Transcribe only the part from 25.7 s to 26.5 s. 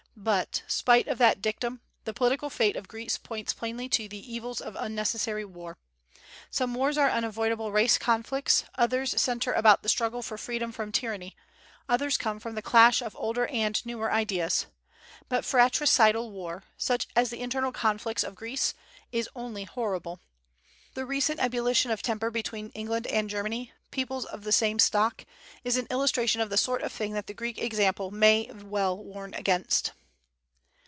an illustration of